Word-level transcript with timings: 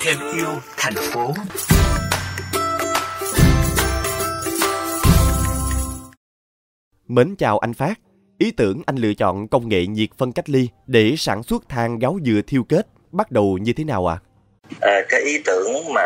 thêm 0.00 0.16
yêu 0.36 0.46
thành 0.76 0.94
phố 0.94 1.34
Mến 7.08 7.36
chào 7.36 7.58
anh 7.58 7.74
Phát. 7.74 7.94
Ý 8.38 8.50
tưởng 8.50 8.82
anh 8.86 8.96
lựa 8.96 9.14
chọn 9.14 9.48
công 9.48 9.68
nghệ 9.68 9.86
nhiệt 9.86 10.08
phân 10.18 10.32
cách 10.32 10.50
ly 10.50 10.68
để 10.86 11.14
sản 11.18 11.42
xuất 11.42 11.68
than 11.68 11.98
gáo 11.98 12.18
dừa 12.26 12.40
thiêu 12.46 12.64
kết 12.68 12.86
bắt 13.12 13.30
đầu 13.30 13.58
như 13.62 13.72
thế 13.72 13.84
nào 13.84 14.06
ạ? 14.06 14.16
À? 14.16 14.22
À, 14.80 15.00
cái 15.08 15.20
ý 15.20 15.38
tưởng 15.44 15.94
mà 15.94 16.02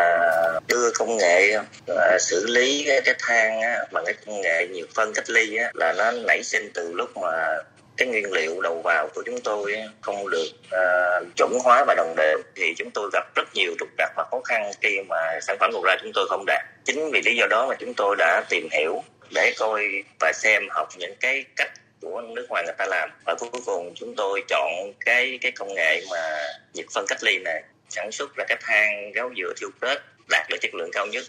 đưa 0.67 0.91
công 0.91 1.17
nghệ 1.17 1.53
à, 1.87 2.17
xử 2.19 2.45
lý 2.47 2.83
cái, 2.87 3.01
cái 3.05 3.15
than 3.19 3.61
á, 3.61 3.77
bằng 3.91 4.03
cái 4.05 4.15
công 4.25 4.41
nghệ 4.41 4.67
nhiệt 4.67 4.85
phân 4.95 5.13
cách 5.13 5.29
ly 5.29 5.55
á, 5.55 5.71
là 5.73 5.93
nó 5.97 6.11
nảy 6.11 6.43
sinh 6.43 6.71
từ 6.73 6.93
lúc 6.93 7.09
mà 7.17 7.57
cái 7.97 8.07
nguyên 8.07 8.31
liệu 8.31 8.61
đầu 8.61 8.81
vào 8.83 9.09
của 9.15 9.23
chúng 9.25 9.39
tôi 9.43 9.75
không 10.01 10.29
được 10.29 10.47
uh, 10.65 11.27
chuẩn 11.35 11.51
hóa 11.63 11.83
và 11.87 11.95
đồng 11.97 12.13
đều 12.17 12.37
thì 12.55 12.73
chúng 12.77 12.91
tôi 12.91 13.09
gặp 13.13 13.35
rất 13.35 13.47
nhiều 13.53 13.75
trục 13.79 13.89
trặc 13.97 14.11
và 14.15 14.25
khó 14.31 14.41
khăn 14.45 14.71
khi 14.81 14.97
mà 15.09 15.39
sản 15.41 15.57
phẩm 15.59 15.71
đầu 15.73 15.83
ra 15.83 15.95
chúng 16.01 16.11
tôi 16.13 16.25
không 16.29 16.43
đạt 16.47 16.65
chính 16.83 17.11
vì 17.11 17.21
lý 17.25 17.35
do 17.35 17.47
đó 17.49 17.67
mà 17.69 17.75
chúng 17.79 17.93
tôi 17.93 18.15
đã 18.19 18.43
tìm 18.49 18.67
hiểu 18.71 19.03
để 19.33 19.53
coi 19.59 20.03
và 20.19 20.31
xem 20.33 20.63
học 20.69 20.87
những 20.97 21.15
cái 21.19 21.45
cách 21.55 21.71
của 22.01 22.21
nước 22.21 22.45
ngoài 22.49 22.63
người 22.65 22.75
ta 22.77 22.85
làm 22.85 23.09
và 23.25 23.35
cuối 23.39 23.61
cùng 23.65 23.93
chúng 23.95 24.13
tôi 24.17 24.43
chọn 24.47 24.71
cái 25.05 25.39
cái 25.41 25.51
công 25.51 25.73
nghệ 25.75 26.01
mà 26.11 26.47
nhiệt 26.73 26.85
phân 26.93 27.05
cách 27.07 27.23
ly 27.23 27.37
này 27.37 27.63
sản 27.89 28.11
xuất 28.11 28.35
ra 28.35 28.45
cái 28.47 28.57
than 28.61 29.11
gáo 29.11 29.31
dừa 29.37 29.53
thiêu 29.57 29.69
kết 29.81 30.01
đạt 30.29 30.49
được 30.49 30.57
chất 30.61 30.73
lượng 30.73 30.89
cao 30.93 31.05
nhất. 31.05 31.23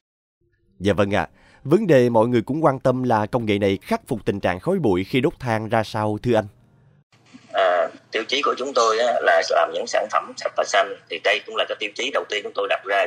Dạ 0.80 0.92
vâng 0.92 1.14
ạ. 1.14 1.20
À. 1.20 1.28
Vấn 1.64 1.86
đề 1.86 2.08
mọi 2.08 2.28
người 2.28 2.42
cũng 2.42 2.64
quan 2.64 2.80
tâm 2.80 3.02
là 3.02 3.26
công 3.26 3.46
nghệ 3.46 3.58
này 3.58 3.78
khắc 3.82 4.00
phục 4.06 4.24
tình 4.24 4.40
trạng 4.40 4.60
khói 4.60 4.78
bụi 4.78 5.04
khi 5.04 5.20
đốt 5.20 5.32
than 5.40 5.68
ra 5.68 5.82
sao 5.84 6.18
thưa 6.22 6.34
anh? 6.34 6.46
Tiêu 8.12 8.24
chí 8.28 8.42
của 8.42 8.54
chúng 8.58 8.74
tôi 8.74 8.96
là 8.96 9.42
làm 9.50 9.70
những 9.72 9.86
sản 9.86 10.06
phẩm 10.12 10.32
sạch 10.36 10.52
và 10.56 10.64
xanh. 10.66 10.96
Thì 11.10 11.20
đây 11.24 11.40
cũng 11.46 11.56
là 11.56 11.64
cái 11.68 11.76
tiêu 11.78 11.90
chí 11.94 12.10
đầu 12.14 12.24
tiên 12.28 12.42
chúng 12.42 12.52
tôi 12.54 12.66
đặt 12.68 12.80
ra. 12.84 13.06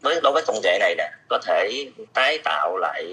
Với, 0.00 0.20
đối 0.22 0.32
với 0.32 0.42
công 0.46 0.60
nghệ 0.62 0.78
này 0.80 0.94
nè, 0.98 1.10
có 1.28 1.38
thể 1.46 1.86
tái 2.14 2.38
tạo 2.44 2.76
lại 2.76 3.04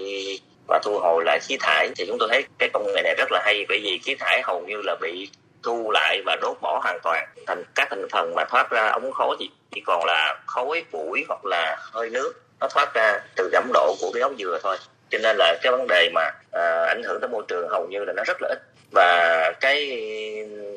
và 0.68 0.78
thu 0.82 0.98
hồi 0.98 1.24
lại 1.24 1.38
khí 1.42 1.56
thải. 1.60 1.90
Thì 1.96 2.04
chúng 2.06 2.18
tôi 2.18 2.28
thấy 2.32 2.44
cái 2.58 2.68
công 2.72 2.86
nghệ 2.86 3.02
này 3.02 3.14
rất 3.18 3.32
là 3.32 3.42
hay, 3.44 3.64
bởi 3.68 3.80
vì 3.82 4.00
khí 4.04 4.14
thải 4.14 4.42
hầu 4.44 4.60
như 4.60 4.82
là 4.84 4.96
bị 5.00 5.28
thu 5.62 5.90
lại 5.90 6.22
và 6.26 6.36
đốt 6.42 6.56
bỏ 6.60 6.80
hoàn 6.82 6.98
toàn. 7.02 7.28
Thành 7.46 7.64
các 7.74 7.86
thành 7.90 8.06
phần 8.12 8.34
mà 8.34 8.44
thoát 8.44 8.70
ra 8.70 8.88
ống 8.88 9.12
khói 9.12 9.36
thì 9.40 9.50
chỉ 9.74 9.80
còn 9.86 10.04
là 10.04 10.38
khói 10.46 10.84
bụi 10.92 11.24
hoặc 11.28 11.44
là 11.44 11.76
hơi 11.92 12.10
nước, 12.10 12.32
nó 12.60 12.68
thoát 12.68 12.94
ra 12.94 13.20
từ 13.36 13.50
giảm 13.52 13.70
độ 13.72 13.96
của 14.00 14.10
cái 14.14 14.22
ống 14.22 14.36
dừa 14.38 14.58
thôi 14.62 14.76
cho 15.10 15.18
nên 15.18 15.36
là 15.36 15.58
cái 15.62 15.72
vấn 15.72 15.86
đề 15.86 16.10
mà 16.14 16.30
à, 16.52 16.84
ảnh 16.88 17.02
hưởng 17.02 17.20
tới 17.20 17.28
môi 17.28 17.42
trường 17.48 17.68
hầu 17.68 17.86
như 17.90 18.04
là 18.04 18.12
nó 18.12 18.22
rất 18.26 18.36
là 18.42 18.48
ít 18.48 18.58
và 18.92 19.52
cái 19.60 19.86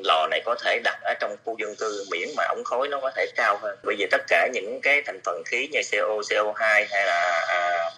lò 0.03 0.27
này 0.31 0.41
có 0.45 0.55
thể 0.63 0.79
đặt 0.83 0.99
ở 1.01 1.13
trong 1.19 1.35
khu 1.43 1.57
dân 1.59 1.75
cư 1.75 2.05
miễn 2.11 2.29
mà 2.37 2.43
ống 2.43 2.63
khói 2.63 2.87
nó 2.87 2.99
có 3.01 3.11
thể 3.15 3.25
cao 3.35 3.57
hơn 3.61 3.77
bởi 3.83 3.95
vì 3.99 4.07
tất 4.11 4.21
cả 4.27 4.47
những 4.53 4.79
cái 4.81 5.01
thành 5.05 5.19
phần 5.25 5.43
khí 5.45 5.67
như 5.71 5.79
CO, 5.91 6.19
CO2 6.19 6.85
hay 6.89 7.05
là 7.05 7.45
à, 7.47 7.89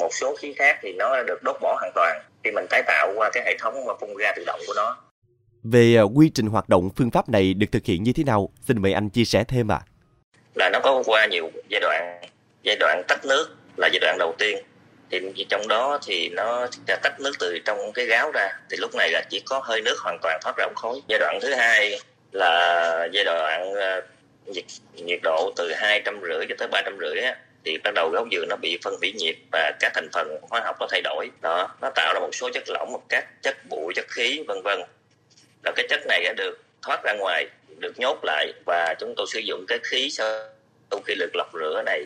một 0.00 0.08
số 0.12 0.36
khí 0.38 0.52
khác 0.56 0.78
thì 0.82 0.92
nó 0.92 1.22
được 1.22 1.42
đốt 1.42 1.56
bỏ 1.60 1.76
hoàn 1.80 1.92
toàn 1.94 2.22
khi 2.44 2.50
mình 2.50 2.66
tái 2.70 2.82
tạo 2.86 3.12
qua 3.16 3.30
cái 3.32 3.42
hệ 3.46 3.56
thống 3.58 3.74
phun 4.00 4.10
ra 4.18 4.32
tự 4.36 4.44
động 4.46 4.60
của 4.66 4.72
nó. 4.76 4.96
Về 5.62 5.96
uh, 6.02 6.10
quy 6.14 6.30
trình 6.34 6.46
hoạt 6.46 6.68
động 6.68 6.90
phương 6.96 7.10
pháp 7.10 7.28
này 7.28 7.54
được 7.54 7.66
thực 7.72 7.84
hiện 7.84 8.02
như 8.02 8.12
thế 8.12 8.24
nào? 8.24 8.48
Xin 8.68 8.82
mời 8.82 8.92
anh 8.92 9.10
chia 9.10 9.24
sẻ 9.24 9.44
thêm 9.48 9.72
ạ. 9.72 9.80
À. 9.80 9.86
Là 10.54 10.70
nó 10.72 10.80
có 10.82 11.02
qua 11.06 11.26
nhiều 11.26 11.50
giai 11.68 11.80
đoạn. 11.80 12.20
Giai 12.62 12.76
đoạn 12.80 13.02
tách 13.08 13.24
nước 13.24 13.46
là 13.76 13.88
giai 13.92 14.00
đoạn 14.00 14.16
đầu 14.18 14.34
tiên. 14.38 14.58
Thì 15.10 15.46
trong 15.48 15.68
đó 15.68 15.98
thì 16.06 16.28
nó 16.28 16.66
tách 17.02 17.20
nước 17.20 17.32
từ 17.38 17.58
trong 17.64 17.92
cái 17.92 18.06
gáo 18.06 18.30
ra. 18.34 18.48
Thì 18.70 18.76
lúc 18.76 18.94
này 18.94 19.10
là 19.10 19.22
chỉ 19.30 19.40
có 19.40 19.60
hơi 19.64 19.80
nước 19.80 19.98
hoàn 19.98 20.18
toàn 20.22 20.38
thoát 20.42 20.56
ra 20.56 20.64
ống 20.64 20.74
khói. 20.76 21.00
Giai 21.08 21.18
đoạn 21.18 21.38
thứ 21.42 21.54
hai 21.54 22.00
là 22.32 23.08
giai 23.12 23.24
đoạn 23.24 23.74
ờ, 23.74 24.00
nhiệt, 24.46 24.64
nhiệt 24.94 25.20
độ 25.22 25.52
từ 25.56 25.72
hai 25.72 26.02
trăm 26.04 26.20
rưỡi 26.22 26.46
cho 26.48 26.54
tới 26.58 26.68
ba 26.68 26.82
trăm 26.84 26.98
rưỡi 27.00 27.22
thì 27.66 27.78
bắt 27.84 27.94
đầu 27.94 28.10
gáo 28.10 28.26
dừa 28.32 28.44
nó 28.48 28.56
bị 28.56 28.78
phân 28.82 28.94
hủy 29.00 29.12
nhiệt 29.12 29.36
và 29.52 29.72
các 29.80 29.92
thành 29.94 30.08
phần 30.12 30.38
hóa 30.50 30.60
học 30.64 30.76
nó 30.80 30.86
thay 30.90 31.00
đổi 31.04 31.30
đó 31.42 31.68
nó 31.80 31.90
tạo 31.94 32.14
ra 32.14 32.20
một 32.20 32.30
số 32.32 32.50
chất 32.54 32.62
lỏng 32.68 32.92
một 32.92 33.02
các 33.08 33.42
chất 33.42 33.56
bụi 33.68 33.92
chất 33.96 34.04
khí 34.08 34.44
vân 34.48 34.62
vân 34.62 34.78
là 35.64 35.72
cái 35.76 35.86
chất 35.88 36.00
này 36.08 36.22
đã 36.24 36.32
được 36.36 36.62
thoát 36.82 37.04
ra 37.04 37.12
ngoài 37.12 37.46
được 37.78 37.98
nhốt 37.98 38.18
lại 38.22 38.52
và 38.66 38.94
chúng 39.00 39.14
tôi 39.16 39.26
sử 39.32 39.40
dụng 39.40 39.64
cái 39.68 39.78
khí 39.82 40.10
sau 40.10 40.28
khi 41.06 41.14
được 41.14 41.30
lọc 41.34 41.50
rửa 41.54 41.82
này 41.86 42.04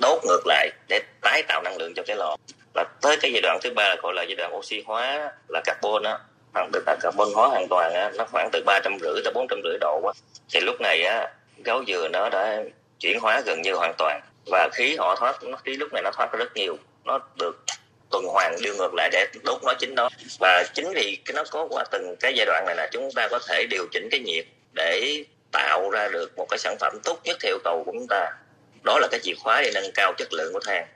đốt 0.00 0.24
ngược 0.24 0.46
lại 0.46 0.70
để 0.88 1.00
tái 1.20 1.42
tạo 1.48 1.62
năng 1.62 1.76
lượng 1.76 1.92
cho 1.96 2.02
cái 2.06 2.16
lò. 2.16 2.36
Và 2.74 2.84
tới 3.00 3.16
cái 3.20 3.32
giai 3.32 3.40
đoạn 3.42 3.58
thứ 3.62 3.70
ba 3.70 3.88
là 3.88 3.96
gọi 4.02 4.14
là 4.14 4.22
giai 4.22 4.36
đoạn 4.36 4.56
oxy 4.56 4.82
hóa 4.86 5.32
là 5.48 5.60
carbon 5.64 6.02
á 6.02 6.18
được 6.72 6.82
là 6.86 6.96
carbon 7.00 7.28
hóa 7.34 7.48
hoàn 7.48 7.66
toàn 7.70 7.94
á, 7.94 8.10
nó 8.14 8.24
khoảng 8.32 8.48
từ 8.52 8.62
ba 8.66 8.80
trăm 8.84 8.98
rưỡi 9.00 9.20
tới 9.24 9.32
bốn 9.34 9.46
trăm 9.50 9.60
rưỡi 9.64 9.78
độ 9.80 10.02
á. 10.06 10.12
thì 10.52 10.60
lúc 10.60 10.80
này 10.80 11.02
á 11.02 11.28
gấu 11.64 11.84
dừa 11.84 12.08
nó 12.08 12.28
đã 12.28 12.62
chuyển 13.00 13.20
hóa 13.20 13.42
gần 13.46 13.62
như 13.62 13.74
hoàn 13.74 13.94
toàn 13.98 14.20
và 14.46 14.68
khí 14.72 14.96
họ 14.96 15.16
thoát 15.16 15.42
nó 15.42 15.56
khí 15.56 15.76
lúc 15.76 15.92
này 15.92 16.02
nó 16.02 16.10
thoát 16.10 16.32
rất 16.32 16.56
nhiều. 16.56 16.76
Nó 17.04 17.18
được 17.38 17.64
tuần 18.10 18.24
hoàn 18.24 18.56
đưa 18.62 18.74
ngược 18.74 18.94
lại 18.94 19.08
để 19.12 19.26
đốt 19.44 19.62
nó 19.64 19.74
chính 19.74 19.94
nó 19.94 20.08
và 20.40 20.64
chính 20.74 20.92
vì 20.94 21.18
cái 21.24 21.34
nó 21.34 21.44
có 21.50 21.66
qua 21.70 21.84
từng 21.90 22.16
cái 22.20 22.34
giai 22.36 22.46
đoạn 22.46 22.64
này 22.66 22.74
là 22.76 22.88
chúng 22.92 23.10
ta 23.16 23.28
có 23.30 23.38
thể 23.48 23.66
điều 23.70 23.86
chỉnh 23.92 24.08
cái 24.10 24.20
nhiệt 24.20 24.44
để 24.72 25.24
tạo 25.52 25.90
ra 25.90 26.08
được 26.08 26.32
một 26.36 26.46
cái 26.50 26.58
sản 26.58 26.76
phẩm 26.80 26.98
tốt 27.04 27.18
nhất 27.24 27.36
theo 27.42 27.52
yêu 27.52 27.58
cầu 27.64 27.82
của 27.86 27.92
chúng 27.92 28.06
ta 28.08 28.30
đó 28.82 28.98
là 28.98 29.08
cái 29.10 29.20
chìa 29.22 29.34
khóa 29.34 29.62
để 29.62 29.70
nâng 29.74 29.92
cao 29.94 30.12
chất 30.18 30.32
lượng 30.32 30.52
của 30.52 30.60
than 30.66 30.86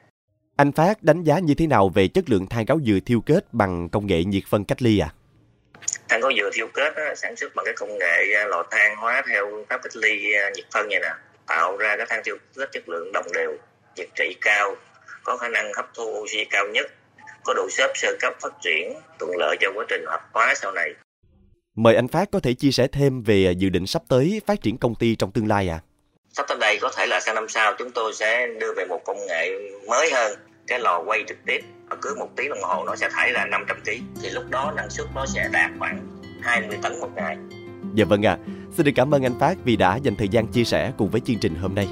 anh 0.56 0.72
Phát 0.72 1.02
đánh 1.02 1.22
giá 1.22 1.38
như 1.38 1.54
thế 1.54 1.66
nào 1.66 1.88
về 1.88 2.08
chất 2.08 2.30
lượng 2.30 2.46
than 2.46 2.64
gáo 2.64 2.78
dừa 2.86 2.98
thiêu 3.06 3.20
kết 3.20 3.44
bằng 3.52 3.88
công 3.88 4.06
nghệ 4.06 4.24
nhiệt 4.24 4.42
phân 4.48 4.64
cách 4.64 4.82
ly 4.82 4.98
à? 4.98 5.08
Than 6.08 6.20
gáo 6.20 6.32
dừa 6.36 6.50
thiêu 6.54 6.68
kết 6.74 6.94
á, 6.96 7.14
sản 7.14 7.36
xuất 7.36 7.54
bằng 7.54 7.64
cái 7.64 7.74
công 7.76 7.98
nghệ 7.98 8.34
à, 8.34 8.44
lò 8.46 8.64
than 8.70 8.96
hóa 8.96 9.22
theo 9.28 9.64
pháp 9.68 9.80
cách 9.82 9.96
ly 9.96 10.32
à, 10.32 10.50
nhiệt 10.54 10.64
phân 10.74 10.88
như 10.88 10.96
nè 11.02 11.08
tạo 11.46 11.76
ra 11.76 11.96
cái 11.96 12.06
than 12.08 12.20
tiêu 12.24 12.36
rất 12.54 12.72
chất 12.72 12.88
lượng 12.88 13.12
đồng 13.12 13.26
đều 13.34 13.56
nhiệt 13.96 14.08
trị 14.14 14.36
cao 14.40 14.76
có 15.24 15.36
khả 15.36 15.48
năng 15.48 15.72
hấp 15.76 15.90
thu 15.94 16.04
oxy 16.22 16.44
cao 16.50 16.66
nhất 16.72 16.86
có 17.44 17.54
độ 17.54 17.68
xếp 17.70 17.90
sơ 17.94 18.16
cấp 18.20 18.34
phát 18.40 18.52
triển 18.62 18.94
thuận 19.18 19.30
lợi 19.38 19.56
cho 19.60 19.72
quá 19.74 19.84
trình 19.88 20.04
hợp 20.06 20.20
hóa 20.32 20.54
sau 20.56 20.72
này 20.72 20.94
Mời 21.76 21.96
anh 21.96 22.08
Phát 22.08 22.28
có 22.32 22.40
thể 22.40 22.54
chia 22.54 22.70
sẻ 22.70 22.86
thêm 22.92 23.22
về 23.22 23.52
dự 23.58 23.68
định 23.68 23.86
sắp 23.86 24.02
tới 24.08 24.40
phát 24.46 24.62
triển 24.62 24.78
công 24.78 24.94
ty 24.94 25.16
trong 25.16 25.32
tương 25.32 25.46
lai 25.46 25.68
à? 25.68 25.80
Đây 26.74 26.78
có 26.80 26.90
thể 26.96 27.06
là 27.06 27.20
sang 27.20 27.34
năm 27.34 27.48
sau 27.48 27.74
chúng 27.78 27.90
tôi 27.90 28.14
sẽ 28.14 28.46
đưa 28.60 28.72
về 28.76 28.84
một 28.84 29.00
công 29.04 29.16
nghệ 29.28 29.50
mới 29.88 30.10
hơn, 30.12 30.38
cái 30.66 30.78
lò 30.78 31.02
quay 31.06 31.24
trực 31.28 31.36
tiếp 31.46 31.60
cứ 32.02 32.14
một 32.18 32.28
tiếng 32.36 32.48
đồng 32.48 32.62
hồ 32.62 32.84
nó 32.84 32.96
sẽ 32.96 33.08
thải 33.12 33.32
ra 33.32 33.44
500 33.44 33.76
kg 33.84 33.90
thì 34.22 34.30
lúc 34.30 34.44
đó 34.50 34.72
năng 34.76 34.90
suất 34.90 35.06
nó 35.14 35.26
sẽ 35.26 35.48
đạt 35.52 35.70
khoảng 35.78 36.06
20 36.42 36.78
tấn 36.82 37.00
một 37.00 37.08
ngày. 37.16 37.36
Dạ 37.94 38.04
vâng 38.04 38.26
ạ. 38.26 38.30
À. 38.30 38.38
Xin 38.76 38.86
được 38.86 38.92
cảm 38.96 39.14
ơn 39.14 39.22
anh 39.22 39.38
Phát 39.40 39.54
vì 39.64 39.76
đã 39.76 39.96
dành 39.96 40.16
thời 40.16 40.28
gian 40.28 40.46
chia 40.46 40.64
sẻ 40.64 40.92
cùng 40.98 41.10
với 41.10 41.20
chương 41.20 41.38
trình 41.38 41.54
hôm 41.54 41.74
nay. 41.74 41.88